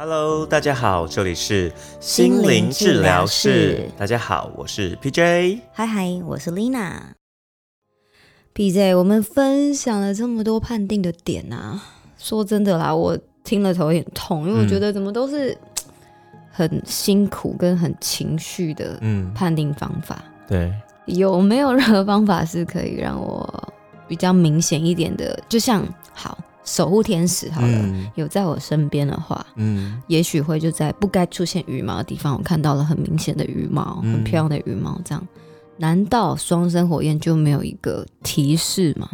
[0.00, 5.58] Hello，大家好，这里是心灵治疗室大家好，我是 PJ。
[5.72, 6.92] 嗨嗨，我是 Lina。
[8.54, 11.82] PJ，我们分享了这么多判定的点啊，
[12.16, 15.58] 说真的啦，我听了头有点痛，因为我觉得怎么都是
[16.48, 20.22] 很辛苦跟很情绪的嗯，判定方法。
[20.46, 20.72] 对，
[21.06, 23.72] 有没有任何方法是可以让我
[24.06, 25.36] 比较明显一点的？
[25.48, 35.00] 就像好守护天使好了，嗯有在我身边的话，嗯也许会就在不该出现羽毛的地方，我看到了很明显的羽毛，嗯很漂亮的羽毛。
[35.04, 35.26] 这样，
[35.78, 39.08] 难道双生火焰就没有一个提示吗？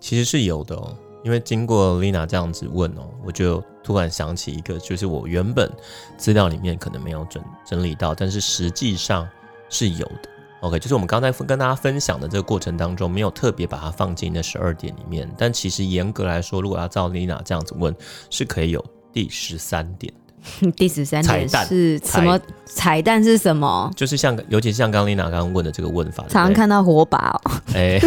[0.00, 0.96] 其实是有的哦。
[1.24, 5.72] 因为经过 Lina 这样子问哦，我就突然想起一个，就是我原本
[6.18, 9.26] 资料里面可能没有整整理到，但是实际上
[9.70, 10.28] 是有的。
[10.64, 17.94] OK，就是我们刚才跟大家分享的这个过程当中，没有特别把它放进那十二点里面，但其实严格来说，如果要照 Lina 这样子问，
[18.30, 20.10] 是可以有第十三点。
[20.74, 22.40] 第十三点是什么？
[22.64, 23.90] 彩蛋是什么？
[23.94, 27.50] 就是像，尤其是像刚刚 Lina 刚刚问的这个问法，常常看到火把哦。
[27.74, 28.00] 哎，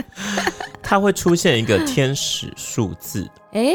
[0.82, 3.26] 它会出现一个天使数字。
[3.52, 3.72] 哎、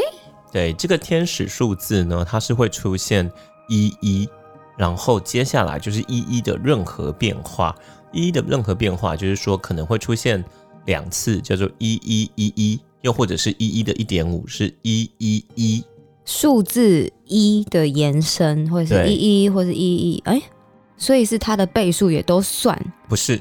[0.52, 3.28] 对，这个天使数字呢，它是会出现
[3.68, 4.28] 一一，
[4.76, 7.74] 然后接下来就是一一的任何变化。
[8.14, 10.42] 一一的任何变化，就是说可能会出现
[10.86, 15.84] 两次，叫做一一一一，又或者是一一的一点五是一一一。
[16.24, 20.40] 数字一的延伸，或者是一一，或者是一一，哎，
[20.96, 23.38] 所以是它的倍数也都算，不是，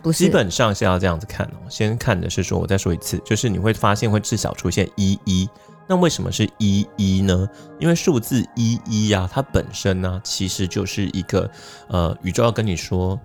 [0.00, 0.24] 不是？
[0.24, 1.66] 基本上是要这样子看哦。
[1.68, 5.48] 先看的是说，我再说一次，就是你会发现会至少出现一一。
[5.88, 7.48] 那为什么是一一呢？
[7.80, 11.50] 因为数字一一啊，它本身呢、其实就是一个
[11.88, 13.20] 呃，宇宙要跟你说，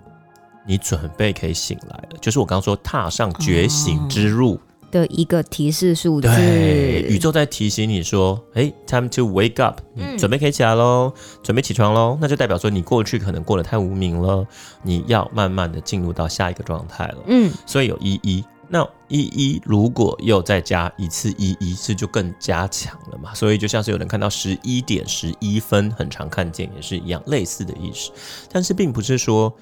[0.70, 4.60] 你准备可以醒来了，就是我刚刚说踏上觉醒之路。
[4.92, 9.80] 的一个提示数字，对，宇宙在提醒你说，哎，time to wake up，
[10.18, 11.12] 准备可以起来喽，
[11.44, 14.46] 准备起床喽，那就代表说你过去可能过得太无名了，
[14.82, 17.18] 你要慢慢的进入到下一个状态了。
[17.26, 23.32] 嗯，所以有一一，那一一如果又再加一次一一，是就更加强了嘛？
[23.32, 28.10] 所以就像是有人看到十一点十一分，很常看见也是一样类似的意思，
[28.50, 29.54] 但是并不是说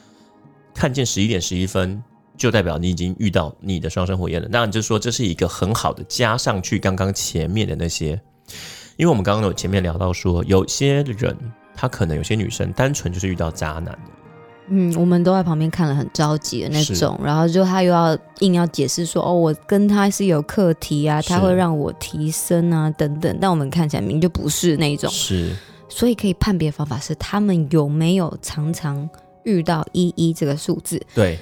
[0.79, 2.01] 看见十一点十一分。
[2.37, 8.11] 就代表你已经遇到你的双生火焰了，那你就说这是一个很好的加上去刚刚前面的那些，
[8.97, 11.37] 因为我们刚刚有前面聊到说，有些人
[11.75, 13.99] 他可能有些女生单纯就是遇到渣男的，
[14.69, 23.37] 嗯，我们都在旁边看了很着急的那种，然后就他又要硬要解释说，哦，我跟他是有课题啊，他会让我提升啊，等等。
[23.41, 25.57] 但我们看起来明明就不是那种，是。
[25.89, 29.09] 所以可以判别方法是他们有没有常常
[29.45, 31.39] 遇到一一这个数字，对，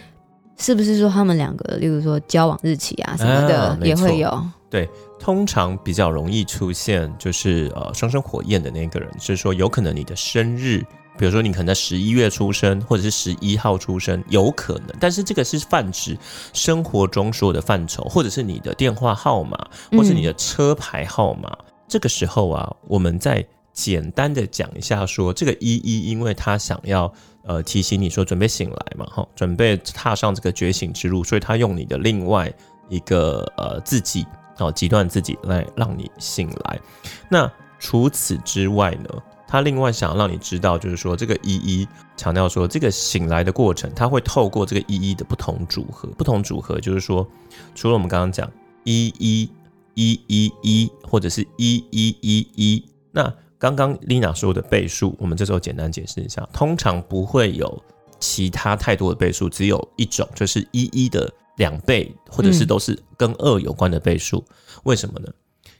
[0.59, 4.47] 是不是说他们两个，例如说交往日期啊什么的、啊也会有？
[4.69, 10.85] 对通常比较容易出现就是呃双生火焰的那个人，是说有可能你的生日，
[11.17, 16.19] 比如说你可能在十一月出生，或者是十一号出生，有可能，但是这个是泛指
[16.53, 19.57] 生活中所有的范畴，或者是你的电话号码，
[19.93, 21.57] 或是你的车牌号码。
[21.89, 27.11] 这个时候啊，我们再简单的讲一下说，这个一一，因为他想要
[27.47, 32.53] 呃提醒你说准备醒来嘛，哈，准备踏上这个觉醒之路，所以他用你的另外
[32.89, 34.27] 一个呃自己。
[34.59, 36.81] 哦，极端自己来让你醒来。
[37.29, 41.87] 那除此之外呢，他另外想让你知道，就是说这个一一
[42.17, 47.29] 强调说，这个醒来的过程，他会透过这个一一的不同组合，不同组合就是说，
[47.75, 48.51] 除了我们刚刚讲
[48.85, 49.51] 一一
[49.93, 52.83] 一一一或者是一一一一，
[53.13, 57.83] 那刚刚 Lina 说的倍数，我们这时候简单解释一下，通常不会有
[58.21, 64.45] 其他太多的倍数，只有一种，就是一一的两倍，或者是嗯都是跟二有关的倍数。
[64.85, 65.29] 为什么呢？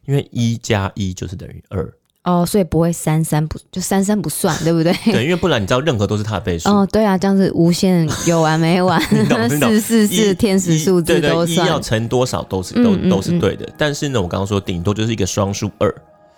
[0.07, 1.93] 因为一加一就是等于二，
[2.25, 4.93] 哦，所以不会三三不就三三不算，对不对？
[5.13, 6.71] 对，因为不然你知道任何都是它的倍数。
[6.71, 9.01] 哦，对啊，这样子无限有完没完
[9.51, 11.81] 四四四天使数字一对对都一要。
[11.81, 13.69] 乘多少都是都嗯嗯都是对的。
[13.77, 15.95] 但是呢，我刚刚说顶多就是一个双数二，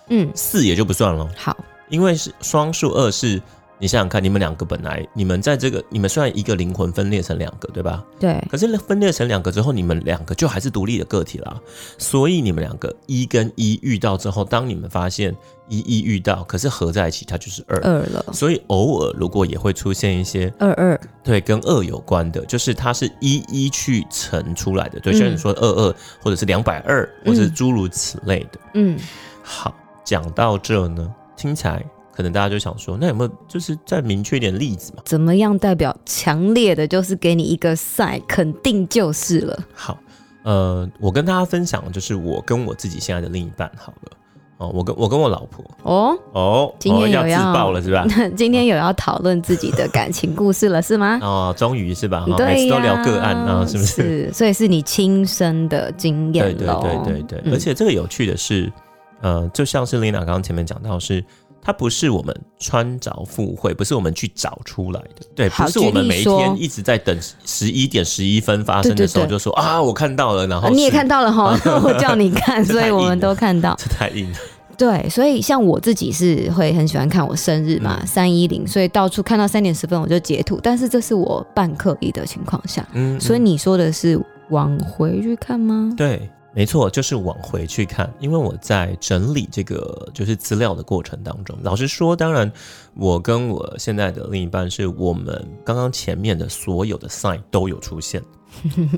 [0.09, 1.57] 嗯，四也就不算了，好，
[1.89, 3.41] 因为是双数二是。
[3.81, 8.05] 你想想看，你们两个本来你们在这个，你们虽然一个灵魂分裂成两个，对吧？
[8.19, 11.57] 对，可是分裂成两个之后，你们两个就还是独立的个体啦。
[11.97, 15.33] 所以你们两个一跟一遇到之后，当你们发现
[15.69, 17.81] 一一遇到，可是合在一起它就是二。
[17.85, 28.59] 二了，所以偶尔如果也会出现一些二二，对跟二有关的，就是它是一一去乘出来的，对，像你嗯说二二或者是两百二，或者是诸如此类的。
[28.75, 28.99] 嗯，
[29.41, 29.73] 好，
[30.09, 31.07] 讲到这呢，
[31.37, 31.85] 听起来
[32.17, 35.03] 可能大家就想说，那有没有就是再明确一点例子嘛？
[35.05, 39.59] 怎么样代表强烈的，就是给你一个赛，肯定就是了。
[39.75, 39.99] 好，
[40.45, 44.13] 呃，我跟大家分享的就是我跟我自己现在的另一半好了。
[44.57, 48.07] 哦，我跟我跟我老婆哦，哦，今天哦要自爆了是吧？
[48.35, 51.19] 今天有要讨论自己的感情故事了，是吗？
[51.23, 52.25] 哦，终于是吧？
[52.27, 54.03] 哦每次都聊个案啊，是不是？
[54.27, 58.73] 是，所以是你亲身的经对对验咯对对对，嗯而且这个有趣的是，
[59.21, 61.25] 呃，就像是 Lina 刚刚前面讲到是。
[61.61, 73.77] 它不是我们穿着赴会，不是我们去找出来的，对，不是我们每一天一直在等十一点十一分发生的时候就说啊，我看到了，然后啊你也看到了哈， 我叫你看， 所以我们都看到。
[73.77, 74.39] 这太硬了，
[74.79, 84.19] 对，所以像我自己是会很喜欢看我生日嘛，嗯三一零，所以到处看到三点十分我就截图，但是这是我半刻意的情况下，嗯，所以嗯你说的是
[84.51, 85.93] 往回去看吗？
[85.97, 92.51] 对，没错，就是往回去看，因为我在整理这个就是资料的过程当中，老实说，当然
[92.97, 98.21] 我跟我现在的另一半是我们刚刚前面的所有的 sign 都有出现，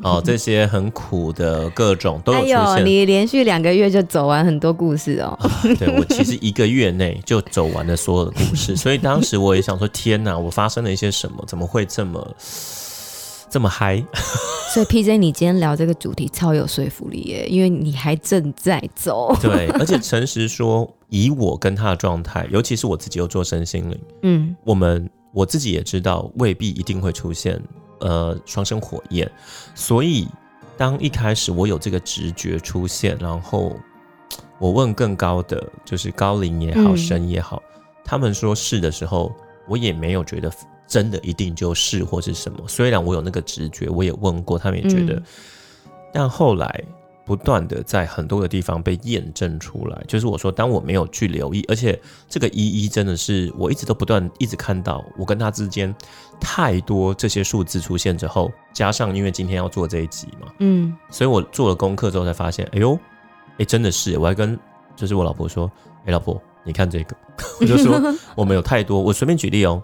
[0.02, 2.86] 哦， 这些很苦的各种都有哎出呦，现。
[2.86, 5.38] 你连续两个月就走完很多故事哦。
[5.78, 11.44] 对我其实一个月内就走完了所有的故事， 所以当时我也想说，天哪，我发生了一些什么？
[11.46, 12.36] 怎么会这么
[13.50, 14.02] 这么嗨？
[14.72, 19.34] 所以 PJ，你今天聊这个主题超有说服力耶，因为你还正在走。
[19.42, 24.00] 对，而且诚实说，以我跟他的状态，尤其是我自己又做身心灵。
[24.22, 27.60] 嗯我们我自己也知道，未必一定会出现
[27.98, 29.28] 呃双生火焰，
[29.74, 30.28] 所以
[30.76, 33.76] 当一开始我有这个直觉出现，然后
[34.60, 37.60] 我问更高的，就是高龄也好，嗯神也好，
[38.04, 39.34] 他们说是的时候，
[39.66, 40.48] 我也没有觉得
[40.90, 42.58] 真的一定就是或是什么。
[42.68, 45.22] 虽然我有那个直觉，我也问过，他们也觉得，嗯
[46.12, 46.84] 但后来。
[47.22, 51.96] 不断的在很多的地方被验证出来，就是我说，当我没有去留意，而且
[52.28, 55.94] 这个一一真的是我一直都不断一直看到，我跟他之间
[56.40, 62.98] 太多这些数字出现之后，加上因为今天要做这一集嘛，嗯所以我做了功课之后才发现，哎呦，
[63.58, 64.58] 哎真的是，我还跟
[64.96, 65.70] 就是我老婆说，
[66.06, 67.14] 哎老婆，你看这个，
[67.60, 68.02] 我就说
[68.34, 69.80] 我们有太多，我随便举例哦，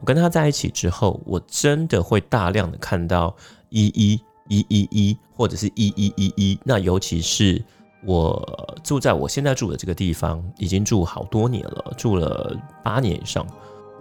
[0.00, 3.34] 我跟他在一起之后，我真的会大量的看到
[3.68, 7.62] 一一一一一或者是一一一一，那尤其是
[8.04, 13.46] 我住在我现在住的这个地方，已经住好多年了，住了八年以上。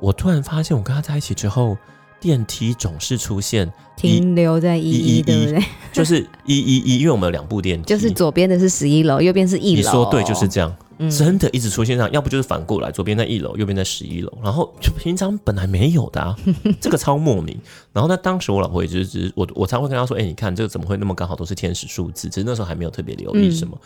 [0.02, 1.78] 我突然发现，我跟他在一起之后，
[2.20, 5.66] 电梯总是出现，停留在一一一一，对不对？
[5.92, 9.78] 就是一一一，因为我们有两部电梯，就是左边的是十一楼，右边是一楼。
[9.78, 16.36] 你说对，就是这样，嗯真的一直出现这样，要不就是反过来，左边在一楼，右边在十一楼，然后就平常本来没有的啊，
[16.80, 17.59] 这个超莫名。
[17.92, 22.30] 然后那，当时我老婆也就是只是我我常会跟她说，哎、你看这个怎么会那么刚好都是天使数字？
[22.30, 23.77] 只是那时候还没有特别留意什么。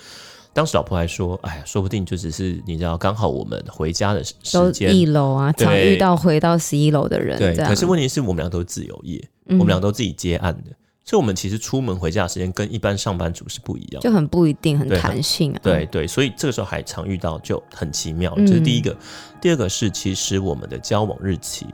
[0.52, 4.34] 当时老婆还说，哎呀，说不定就只是你知道，刚好我们回家的时
[4.74, 7.56] 间一楼啊，常遇到回到十一楼的人，对。
[7.66, 10.72] 可是问题是我们俩都是自由业，嗯我们俩都自己接案的，
[11.10, 14.00] 所以我们其实出门回家的时间跟一般上班族是不一样。
[14.00, 15.60] 就很不一定，很对弹性啊。
[15.64, 18.32] 对对，所以这个时候还常遇到，就很奇妙。
[18.38, 18.96] 嗯这是第一个，
[19.42, 21.66] 第二个是其实我们的交往日期，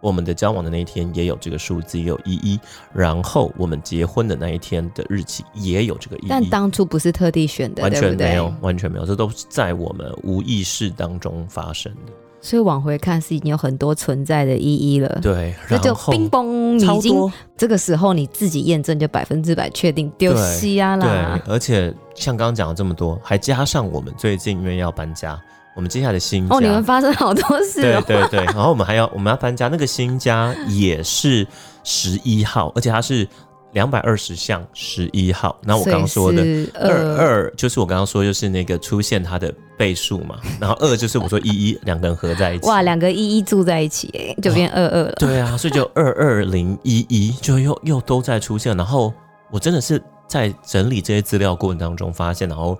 [0.00, 2.60] 我们的交往的那一天也有这个数字，也有一一，
[2.92, 12.12] 然后我们结婚的那一天的日期也有这个一一，但当初不是特地选的，完全没有，完全没有，这都是在我们无意识当中发生的。
[12.44, 15.08] 所以往回看是已经有很多存在的意义了。
[15.22, 17.32] 对，那就然后冰崩，你已经。
[17.56, 21.54] 这个时候你自己验证就百分之百确定丢西啊啦对，。
[21.54, 25.40] 而且像刚刚讲了这么多，还加上我们最近因为要搬家，
[25.74, 28.02] 我们接下来的新家，哦，你们发生好多事哦。
[28.06, 31.46] 对对对，然后我们还要我们要搬家，那个新家也是
[31.82, 33.26] 十一号，而且它是
[33.74, 35.54] 两百二十项十一号。
[35.66, 42.66] 然后我刚刚说的二二二，就是我刚刚说就是那个出现它的倍数嘛，然后二就是我说一一两个人合在一起。
[42.66, 45.12] 哇，两个一一住在一起，哎，就变二二了。
[45.18, 49.12] 对啊，所以就二二零一一就又又都在出现，然后
[49.50, 52.78] 我真的是在整理这些资料过程当中发现，然后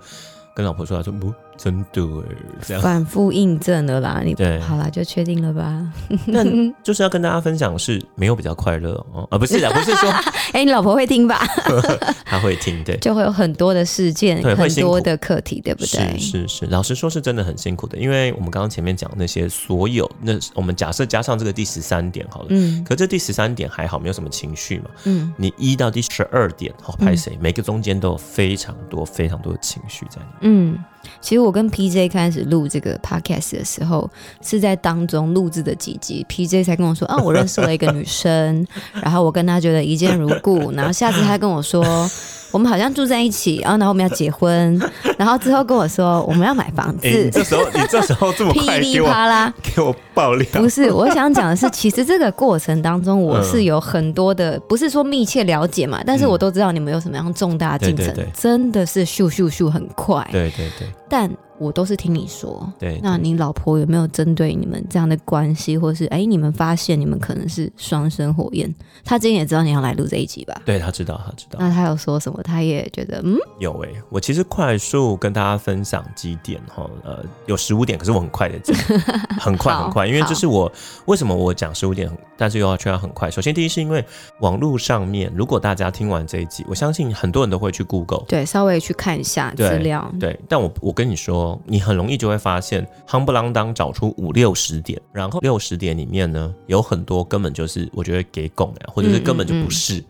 [0.55, 2.35] 跟老婆说，她说不真的哎，
[2.65, 2.83] 这样。
[2.83, 5.85] 反复印证了啦，你对好啦，就确定了吧？
[6.25, 6.43] 那
[6.83, 10.09] 就是要跟大家分享是没有比较快乐哦，啊不是的， 不是说
[10.53, 11.45] 哎、你老婆会听吧？
[12.25, 16.17] 她会听，对，就会有很多的事件，很多的课题，对不对？
[16.17, 24.85] 是是是，老实说是真的很辛苦的，因为我们刚刚前面讲那些所有，那我们假设加上这个第十三点好了，嗯可这第十三点还好，没有什么情绪嘛。
[25.05, 27.37] 嗯，你一到第十二点，好拍谁？
[27.41, 30.39] 每个中间都有非常多非常多的情绪在里面。
[30.41, 30.77] 嗯，
[31.21, 34.09] 其实我跟 PJ 开始录这个 podcast 的时候，
[34.41, 38.65] 是在当中录制的几集，PJ 才跟我说，啊， 我认识了一个女生，
[39.01, 41.83] 然后我跟她觉得一见如故，然后下次她跟我说，
[42.51, 44.79] 我们好像住在一起，然后然后我们要结婚，
[45.17, 49.53] 然后之后跟我说我们要买房子，这时候你这时候这么噼里快给我啪啦。
[49.61, 53.45] 给我爆料，不是，我想讲的是，其实这个过程当中，我嗯。
[53.45, 58.29] 是有很多的，不是说密切了解嘛，但是我都知道你们有什么样重大进程，对对对。
[58.33, 60.27] 真的是咻咻咻很快。
[60.31, 62.71] 对对对，但我都是听你说。
[62.79, 68.73] 对，那你老婆有没有针对你们这样的关系，或是哎，你们发现你们可能是双生火焰？
[69.03, 70.61] 他今天也知道你要来录这一集吧？
[70.65, 71.57] 对他知道，他知道。
[71.59, 72.41] 那他有说什么？
[72.43, 78.75] 他也觉得嗯，有哎，我其实快速跟大家分享几点哈，呃，有十五点，可是我很快的讲，
[79.39, 80.71] 很快很快，因为这是我
[81.05, 83.29] 为什么我讲十五点，但是又要却要很快。
[83.29, 84.03] 首先，第一是因为
[84.39, 90.39] 网络上面，如果大家听完这一集，我相信很多人都会去 Google，对，稍微去看一下资料，对。
[90.47, 100.05] 但我我跟你说，你很容易就会发现，夯不啷当找出五六十点，然后六十点里面呢，有很多根本就是我觉得给拱的，或者是根本就不是，嗯，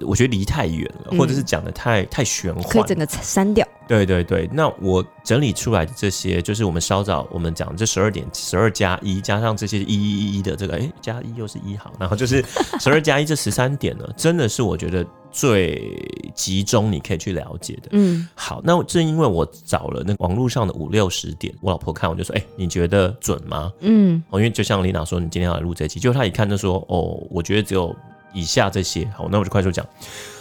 [0.00, 3.66] 我觉得离太远了，或者是讲的太太玄幻，可以整个删掉。
[3.88, 12.44] 对对对，那我整理出来的这些，就是我们稍早我们讲这十二点十二加一，加上这些一一一一的这个，哎，加一又是一行，然后就是
[12.80, 16.04] 十二加一这十三点呢，真的是我觉得最
[16.34, 17.90] 集中你可以去了解的。
[17.92, 23.72] 嗯，好，那正因为我找了那网络上的五六十点，我老婆看我就说，哎，你觉得准吗？
[23.82, 27.94] 嗯，哦，因为就像丽娜说，你今天要来录这期，就她一看就说，哦，我觉得只有
[28.32, 29.08] 以下这些。
[29.16, 29.86] 好，那我就快速讲。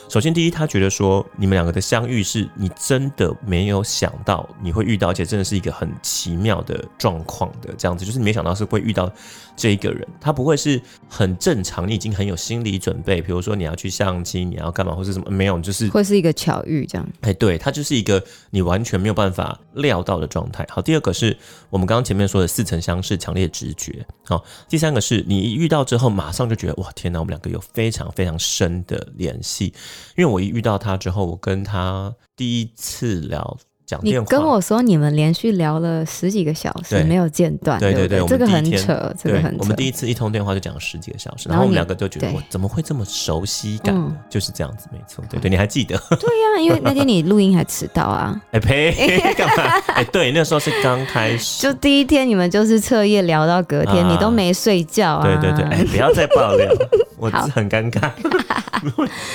[0.07, 9.11] 首先，第一，他觉得说你们两个的相遇是你真的没有想到你会遇到，而且真的是一个很奇妙的状况的这样子，就是你没想到是会遇到
[9.57, 17.05] 这一个人，他不会是很正常，你已经很有心理准备，比如说你要去相亲，你要干嘛或是什么，没有，就是会是一个巧遇这样。
[17.21, 20.65] 哎，对，他就是一个你完全没有办法料到的状态。
[20.69, 21.35] 好，第二个是
[21.69, 24.05] 我们刚刚前面说的似曾相识、强烈直觉。
[24.23, 29.73] 好，第三个是你遇到之后马上就觉得哇天哪，我们两个有非常非常深的联系。
[30.15, 39.57] 因为我一遇到他之后，我跟他第一次聊讲电话，跟我说你们连续聊了十几个小时没有间断，对对对，这个很扯，这个很扯。
[39.59, 44.15] 我们第一次一通电话就讲了十几个小时，然后我们两个就觉得我怎么会这么熟悉感呢？
[44.27, 45.95] 就是这样子，没错，对对，你还记得？
[46.09, 48.41] 对呀，因为 那天你录音还迟到啊！
[48.51, 48.91] 哎呸，
[49.37, 49.63] 干嘛？
[49.93, 55.23] 哎，对，那时候是刚开始，就第一天你们就是彻夜聊到隔天，你都没睡觉啊！
[55.23, 56.67] 对对对，哎，不要再爆料，
[57.17, 58.09] 我很尴尬。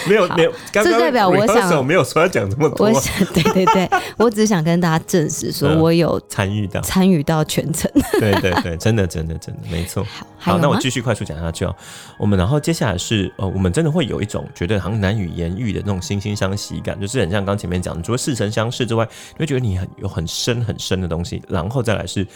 [0.07, 2.87] 没 有没有，这代表我想没有说要讲这么多。
[2.87, 3.89] 我想对对对，
[4.19, 7.91] 我只想跟大家证实，说我有参与到参与到全程。
[8.19, 10.07] 对对对，真的真的真的没错。
[10.39, 11.75] 好，那我继续快速讲下去哦。
[12.19, 21.43] 我们然后接下来是呃，我们真的会有一种觉得好像难以言喻的那种惺惺相惜感，就是很像刚前面讲，除了似曾相识之外，你会觉得你很有很深很深的东西。
[21.49, 22.27] 然后再来是。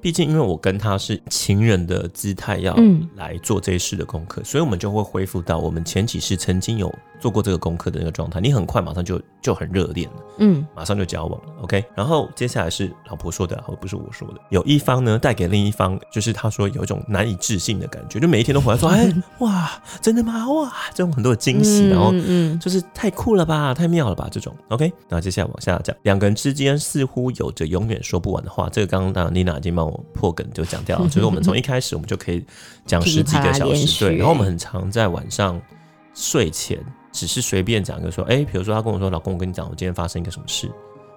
[0.00, 2.76] 毕竟，因为我跟他是情人的姿态要
[3.16, 6.92] 来做这一世的功课，所以我们就会恢复到我们前几世曾经有。
[7.20, 11.84] 做过这个功课的那个状态，你很快马上就就很热恋了，嗯，马上就交往了，OK。
[11.94, 14.40] 然后接下来是老婆说的，而不是我说的。
[14.48, 20.50] 有一方呢带给另一方，就是他说有一种难以置信的感觉，就每一天都回来说，哎， 哇，真的吗？
[20.50, 24.90] 哇，这种很多的惊喜，然后嗯，就是太酷了吧，太妙了吧，这种 OK。
[25.10, 28.70] 那接下来往下讲，两个人之间似乎有着永远说不完的话。
[28.70, 32.44] 这个刚刚当然妮娜已经帮我破梗就讲掉了， 就是我们从一开始我们就可以
[32.84, 34.16] 讲十几个小时，对。
[34.16, 35.60] 然后我们很常在晚上
[36.14, 36.78] 睡前。
[37.12, 40.70] 只是随便讲一个说，哎，比如说他跟我说，老公，我跟你讲，我今天发生一个什么事，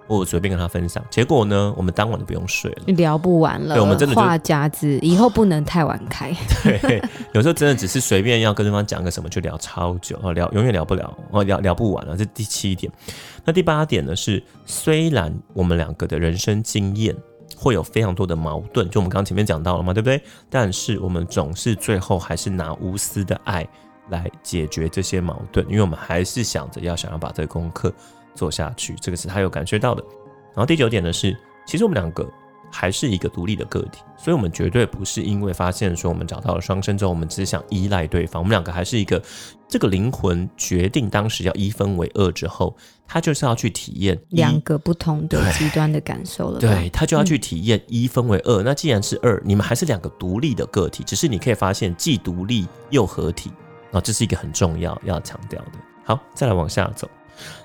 [0.08, 3.76] 我随便跟他分享，结果呢，我们当晚就不用睡了，聊不完了。
[3.76, 6.36] 对，我们真的话匣子，以后不能太晚开。
[6.64, 7.00] 对，
[7.36, 12.18] 有时候真的只是随便要跟对方讲个什么，就聊超久，哦，聊永远聊不了，哦，聊聊不完了。
[12.18, 12.92] 这第七点，
[13.46, 17.16] 那第八点呢是，虽然我们两个的人生经验
[17.58, 20.22] 会有非常多的矛盾，就我们刚刚前面讲到了嘛，对不对？
[20.50, 23.68] 但是我们总是最后还是拿无私的爱。
[24.10, 27.92] 来解决这些矛盾，因为我们还是想着要想要把这个功课
[28.36, 30.04] 做下去，这个是他有感觉到的。
[30.48, 31.34] 然后第九点呢是，
[31.66, 32.30] 其实我们两个
[32.76, 38.42] 还是一个独立的个体，所以我们绝对不是因为发现说我们找到了双生之后，我们只想依赖对方。
[38.42, 39.22] 我们两个还是一个
[39.68, 42.76] 这个灵魂决定当时要一分为二之后，
[43.08, 46.60] 他就是要去体验两个不同的极端的感受了。
[46.60, 48.64] 对他就要去体验一分为二。
[48.64, 53.52] 那既然是二，你们还是两个独立的个体，只是你可以发现既独立又合体。
[53.92, 55.72] 啊，这是一个很重要要强调的。
[56.04, 57.08] 好，再来往下走。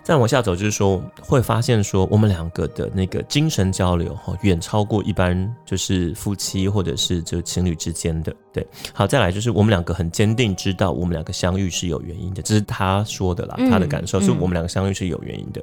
[0.02, 8.34] 再往下走，就是说会发现说我们两个的那个精神交流哈，远超过一般就是夫妻或者是就情侣之间的。
[8.58, 15.62] 对，好，再来就是我们两个很坚定知道我们两个相遇是有原因的，这是他说的啦，他的感受是我们两个相遇是有原因的。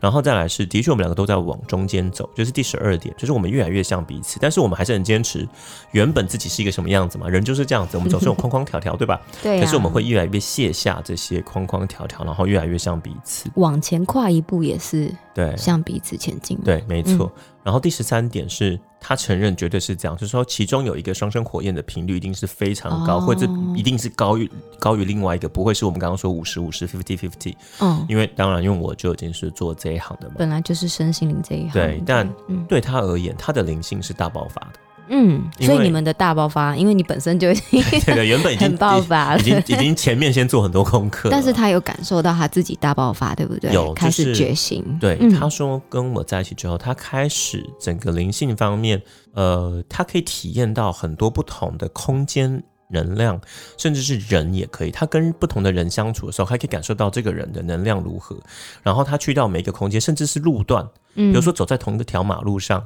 [0.00, 5.46] 然后再来是，的确我们两个都在往中间走，就是第十二点，就是我们越来越像彼此，但是我们还是很坚持
[5.90, 9.20] 原本自己是一个什么样子嘛，人就是这样子，我们总是有框框条条，对吧？
[9.42, 9.58] 对。
[9.60, 13.50] 可是我们会越来越卸下这些框框条条，然后越来越像彼此。
[13.56, 16.56] 往前跨一步也是对，向彼此前进。
[16.64, 17.32] 对，没错。
[17.64, 27.54] 然后第十三点是他承认绝对是这样，就是说其中有一个双生火焰的频率一定是非常高，哦或者一定是高于高于另外一个，不会是我们刚刚说五十五十 fifty fifty。
[27.80, 31.72] 嗯，因为当然，因为我就已经是做这一行的嘛，本来就是身心灵这一行。
[31.72, 34.80] 对，但嗯对他而言，他的灵性是大爆发的。
[35.08, 43.72] 嗯，所以你们的大爆发，因为你本身就已经 对对，原本已经 很爆发了已经已经前面先做很多功课，但是他有感受到他自己大爆发，对不对？
[43.72, 44.84] 有开始觉醒。
[45.00, 49.02] 对，嗯他说跟我在一起之后，他开始整个灵性方面，
[49.34, 53.40] 呃，他可以体验到很多不同的空间能量，
[53.76, 54.90] 甚至是人也可以。
[54.90, 58.36] 他跟不同的人相处的时候，还可以感受到这个人的能量如何。
[58.82, 62.84] 然后他去到每一个空间，甚至是路段，嗯比如说走在同一条马路上。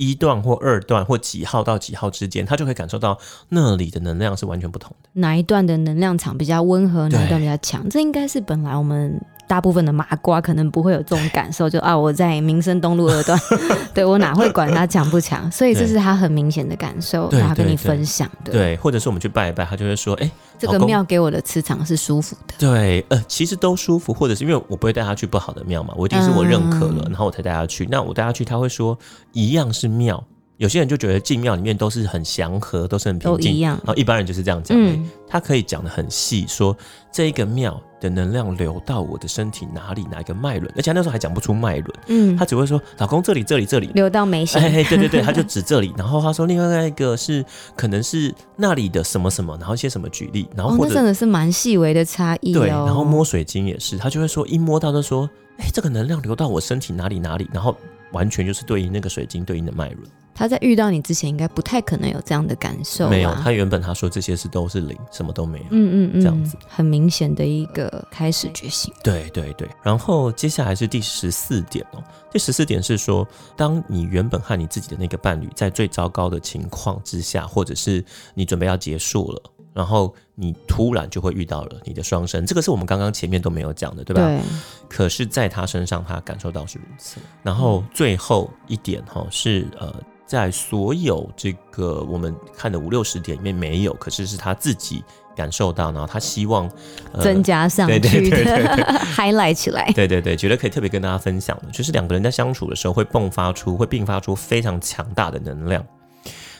[0.00, 3.18] 一段或二段或几号到几号之间，他就可以感受到
[3.50, 5.10] 那里的能量是完全不同的。
[5.12, 7.86] 哪一段的能量场比较温和，哪一段比较强？
[7.90, 13.36] 这应该是本来我们大部分的麻瓜可能不会有这种感受，就啊我在民生东路二段，
[13.92, 15.50] 对我哪会管他强不强？
[15.50, 18.52] 所以这是他很明显的感受，对他跟你分享的。
[18.52, 22.54] 对，或者是我们去拜一拜，他就会说：“哎、这个庙给我的磁场是舒服的。
[22.60, 27.84] 对，呃，其实都舒服，或者是因为我不会带他去不好的庙嘛，我一定是我认可了，嗯然后我才带他去。
[27.90, 28.96] 那我带他去，他会说
[29.32, 30.22] 一样是庙。
[30.58, 34.78] 有些人就觉得进庙里面都是很祥和，都是很平静，都一样然后一般人就是这样讲。
[34.80, 36.76] 嗯他可以讲的很细，说
[37.10, 42.36] 这一个庙的能量流到我的身体哪里，哪一个脉轮，而且他那时候还讲不出脉轮，嗯。
[42.36, 47.44] 他，只会说老公这里这里这里，流到眉心， 哎，对对对，他就指这里， 然后他说另外一个是
[47.76, 52.60] 可能是那里的什么什么，然后一些什么举例，然后哦，或者、那真的是蛮细微的差异哦。
[52.60, 55.28] 对，然后摸水晶也是，他就会说一摸到就说，
[55.58, 57.76] 哎，这个能量流到我身体哪里哪里，然后
[58.12, 60.00] 完全就是对应那个水晶对应的脉轮。
[60.40, 63.10] 他在遇到你之前，应该不太可能有这样的感受啊。
[63.10, 65.64] 没有，他原本他说这些是都是零，什么都没有。
[65.68, 68.90] 嗯嗯嗯，这样子很明显的一个开始觉醒。
[69.04, 72.02] 对对对，然后接下来是第十四点哦。
[72.32, 79.42] 第十四点是说，当你原本和你自己的那个伴侣在最糟糕的情况之下，或者是你准备要结束了，
[79.74, 84.22] 然后你突然就会遇到了你的双生，这个是我们刚刚前面都没有讲的，对吧？
[84.22, 84.40] 对，
[84.88, 87.20] 可是，在他身上，他感受到是如此。
[87.42, 89.94] 然后最后一点哈、是呃，
[90.30, 95.02] 在所有这个我们看的五六十点里面没有，可是是他自己
[95.34, 96.70] 感受到，然后他希望、
[97.10, 99.90] 呃增加上对对去对对的 highlight 起来。
[99.92, 105.84] 对对对，觉得可以特别跟大家分享的，就是两个人在相处的时候会迸发出，会并发出非常强大的能量。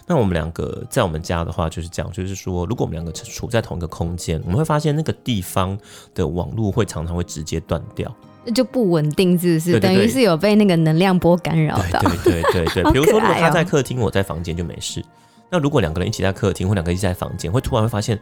[0.05, 5.79] 那我们两个在我们家的话就是这样，就是说，如果我们两个处在同一个空间，我们会发现那个地方
[6.13, 8.13] 的网络会常常会直接断掉。
[8.55, 9.73] 就不稳定，是不是？
[9.73, 12.01] 对对对等于是有被那个能量波干扰到。
[12.25, 15.05] 对对对对对， 比如说，他在客厅，我在房间就没事。
[15.51, 18.19] 那如果两个人一起在客厅，或两个人一起在房间，会突然会发现，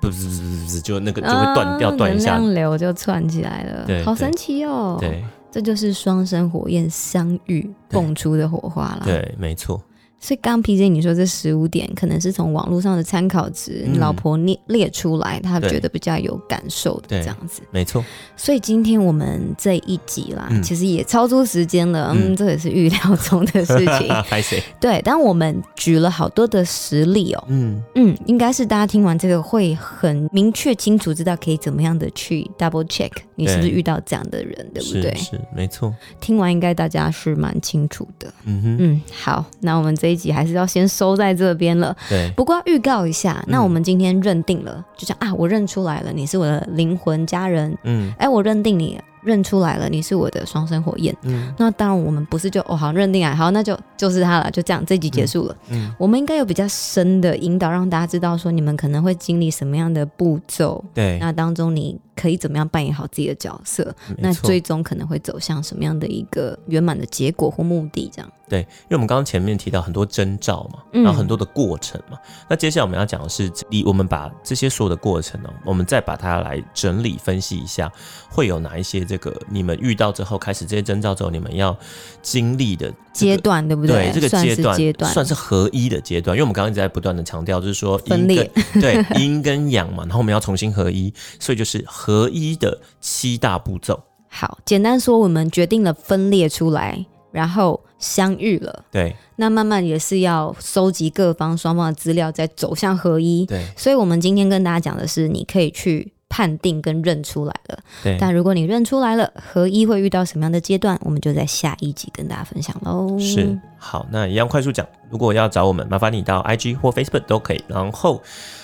[0.00, 2.36] 不不不不不，就那个就会断掉，啊断一下。
[2.36, 9.02] 能量流就串起来了，好神奇哦！，对这就是双生火焰相遇对蹦出的火花啦。
[9.04, 9.82] 对，没错。
[10.20, 17.62] 所以刚 PJ 你说这十五点可能是从网络上的参考值，老婆列列出来，她对觉得比较有感受的对这样子。
[17.70, 18.04] 没错，
[18.36, 20.62] 所以今天我们这一集啦，嗯。
[20.62, 24.08] 其实也超出时间了，嗯，嗯这也是预料中的事情。
[24.78, 35.14] 对，但我们举了好多的实例哦，嗯，嗯，应该是大家听完这个会很明确清楚知道可以怎么样的去 double check 你是不是遇到这样的人，对不对？
[35.14, 35.94] 是是，没错。
[36.20, 38.28] 听完应该大家是蛮清楚的。
[38.44, 41.96] 嗯哼，嗯，好，那我们这一集还是要先收在这边了。
[42.08, 51.16] 对，不过要预告一下，那嗯我们今天认定了，就像啊，我认出来了，你是我的灵魂家人，嗯哎，我认定你认出来了，你是我的双生火焰。
[51.22, 55.56] 嗯那当然，我们不是就哦好认定啊，好，那就就是他了，就这样，这集结束了。
[55.70, 64.34] 嗯，我们应该有比较深的引导，让大家知道说你们可能会经历什么样的步骤，对，那当中你可以怎么样扮演好自己的角色，那。
[64.40, 68.32] 最终可能会走向什么样的一个圆满的结果或目的，这样。
[68.50, 77.90] 对，因为我们刚刚前面提到很多征兆嘛，嗯然后很多的过程嘛，那接下来我们要讲的是，你我们把这些所有的过程呢、我们再把它来整理分析一下，
[78.28, 81.74] 会有哪一些这个你们遇到之后，开始这些征兆之后，你们要
[82.20, 83.30] 经历的、这个。
[83.30, 94.02] 阶段对不对对这个算阶段阶段，算是合一的阶段，因为我们刚刚一直在不断的强调，就是说阴分裂跟对 阴跟阳嘛，然后我们要重新合一，所以就是合一的七大步骤。
[94.28, 98.84] 好，简单说，我们决定了分裂出来，然后相遇了。
[98.90, 103.46] 对那慢慢也是要收集各方双方的资料，再走向合一。
[103.46, 107.78] 对所以，我们今天跟大家讲的是，你可以去判定跟认出来了。
[108.02, 113.18] 对，但如果你认出来了，合一会遇到什么样的阶段，我们就在下一集跟大家分享喽。
[113.18, 114.86] 是好，那一样快速讲。
[115.10, 117.64] 如果要找我们，麻烦你到 IG 或 Facebook 都可以。
[117.66, 118.22] 然后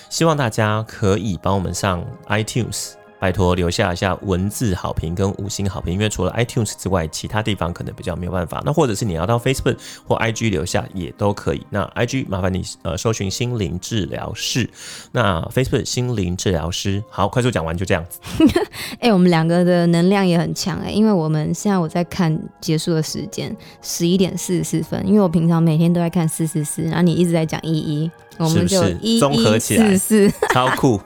[0.09, 8.61] 希望大家可以帮我们上 iTunes 拜托留下一下文字好评跟五星好评，因为除了 iTunes 之外，其他地方可能比较没有办法。
[8.65, 11.65] 那或者是你要到 Facebook 或 IG 留下也都可以。
[11.69, 14.69] 那 IG 麻烦你呃搜寻心灵治疗室，
[15.11, 17.03] 那 Facebook 心灵治疗师。
[17.09, 18.19] 好，快速讲完就这样子。
[18.99, 30.33] 哎、我们两个的能量也很强哎、因为我们现在我在看结束的时间十一点四十四分，因为我平常每天都在看四四四，然后你一直在讲一一，我们就是是一综合一起来四四。
[30.53, 30.99] 超酷，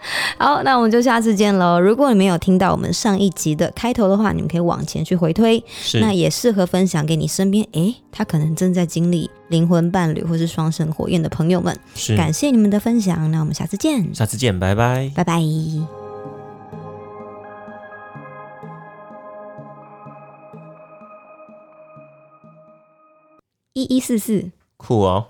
[0.38, 1.80] 好，那我们就下次见喽。
[1.80, 5.62] 如果你没有听到我们上一集的开头的话，你们可以往前去回推，
[6.00, 11.76] 那也适合分享给你身边诶，他可能正在经历灵魂伴侣或是双生火焰的朋友们。
[11.94, 15.10] 是，感谢你们的分享，那我们下次见，下次见，拜拜。
[15.14, 15.40] 拜拜。
[23.74, 25.28] 一一四四，酷哦，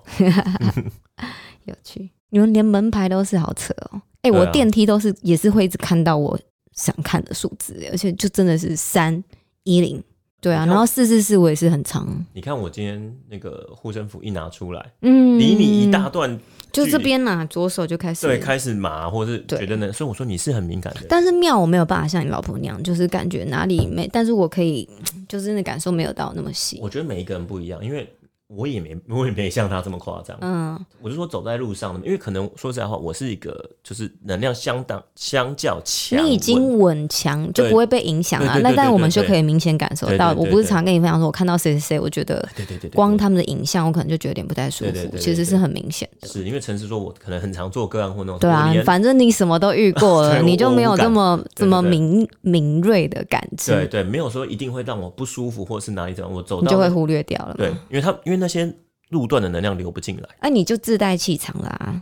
[1.65, 2.09] 有趣。
[2.31, 4.01] 你们连门牌都是好扯哦。
[4.21, 6.39] 哎、我电梯都是也是会一直看到我
[6.73, 9.23] 想看的数字，而且就真的是三
[9.63, 10.03] 一零。
[10.41, 16.39] 对啊，然后四四四我也是很长，你看我今天那个护身符一拿出来，嗯，离你一大段，
[16.71, 21.01] 就这边呐、左手就开始对，开始麻，或是对觉得呢，所以我说你是很敏感的。
[21.09, 24.87] 但是庙我没有办法像你老婆那样，就是感觉哪里没，但是我可以，
[25.27, 26.79] 就是那感受没有到那么细。
[26.81, 28.09] 我觉得每一个人不一样，因为
[28.49, 30.37] 我也没 我也没像他这么夸张。
[30.41, 36.99] 嗯，我就说走在路上，因为可能说实在话，我是一个就是能量相当相较强，你已经稳。
[37.09, 38.53] 强，就不会被影响啊。
[38.53, 46.27] 对对对那但我们就可以明显感受到，我不是常跟你分享说，我看到谁谁谁，我觉得对对对对，光他们的影像，我可能就觉得有点不太舒服，其实是很明显的。
[46.27, 58.73] 是因为陈实说，我可能很常做个案或那种，对啊，反正你什么都遇过了， 你就没有这么这么对对敏敏锐的感知，对对，没有说一定会让我不舒服，或是哪里怎样，我走就会忽略掉了对。，因为他因为那些
[59.09, 60.29] 路段的能量流不进来。
[60.39, 62.01] 哎、你就自带气场啦。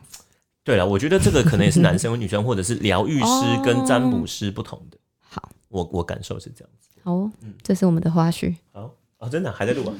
[0.64, 4.98] 对了，我觉得这个可能也是男生和女生，或者是疗愈师哦跟占卜师不同的。
[5.20, 6.90] 好，我我感受是这样子。
[7.04, 8.56] 好哦，嗯这是我们的花絮。
[8.74, 9.96] 好哦，真的还在录啊？